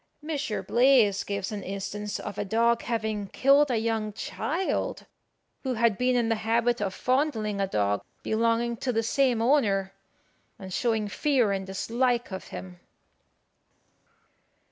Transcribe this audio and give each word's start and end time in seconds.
Mons. 0.23 0.51
Blaze 0.67 1.23
gives 1.23 1.51
an 1.51 1.61
instance 1.61 2.19
of 2.19 2.39
a 2.39 2.43
dog 2.43 2.81
having 2.81 3.27
killed 3.27 3.69
a 3.69 3.77
young 3.77 4.13
child, 4.13 5.05
who 5.61 5.75
had 5.75 5.95
been 5.99 6.15
in 6.15 6.27
the 6.27 6.37
habit 6.41 6.81
of 6.81 6.95
fondling 6.95 7.61
a 7.61 7.67
dog 7.67 8.03
belonging 8.23 8.77
to 8.77 8.91
the 8.91 9.03
same 9.03 9.43
owner, 9.43 9.93
and 10.57 10.73
showing 10.73 11.07
fear 11.07 11.51
and 11.51 11.67
dislike 11.67 12.31
of 12.31 12.45
him. 12.47 12.79